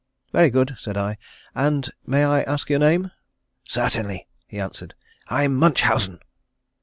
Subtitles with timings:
[0.31, 1.19] "Very good," said I.
[1.53, 3.11] "And may I ask your name?"
[3.65, 4.95] "Certainly," he answered.
[5.27, 6.19] "I'm Munchausen."